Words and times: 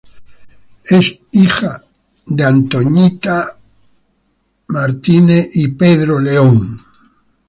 Es 0.89 1.19
hija 1.33 1.83
de 2.25 2.43
Jonathan 2.43 2.81
y 2.81 2.85
Mindy 2.89 3.19
Mack. 4.67 4.99